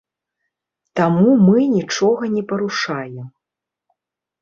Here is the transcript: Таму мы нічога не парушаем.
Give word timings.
Таму 0.99 1.27
мы 1.47 1.59
нічога 1.77 2.33
не 2.35 2.43
парушаем. 2.55 3.25